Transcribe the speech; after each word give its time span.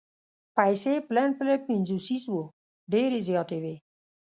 پیسې 0.57 0.93
پلن 1.07 1.29
پلن 1.37 1.59
پنځوسیز 1.67 2.23
وو 2.31 2.43
ډېرې 2.91 3.19
زیاتې 3.27 3.57
وې. 3.63 3.75